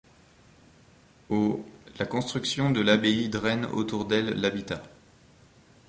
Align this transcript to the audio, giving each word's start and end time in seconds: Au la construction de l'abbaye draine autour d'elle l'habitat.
Au 1.29 1.63
la 1.99 2.07
construction 2.07 2.71
de 2.71 2.81
l'abbaye 2.81 3.29
draine 3.29 3.65
autour 3.67 4.05
d'elle 4.05 4.29
l'habitat. 4.41 4.81